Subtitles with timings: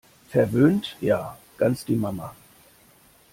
[0.29, 2.33] Verwöhnt ja- ganz die Mama!